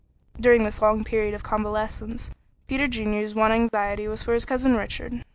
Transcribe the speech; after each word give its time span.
During 0.39 0.63
this 0.63 0.81
long 0.81 1.03
period 1.03 1.35
of 1.35 1.43
convalescence, 1.43 2.31
Peter 2.67 2.87
Junior's 2.87 3.35
one 3.35 3.51
anxiety 3.51 4.07
was 4.07 4.23
for 4.23 4.33
his 4.33 4.45
cousin 4.45 4.75
Richard. 4.75 5.23